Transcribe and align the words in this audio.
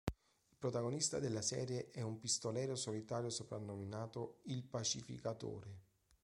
Il 0.49 0.57
protagonista 0.57 1.19
della 1.19 1.43
serie 1.43 1.91
è 1.91 2.01
un 2.01 2.17
pistolero 2.17 2.73
solitario 2.75 3.29
soprannominato 3.29 4.39
"il 4.45 4.63
pacificatore". 4.63 5.81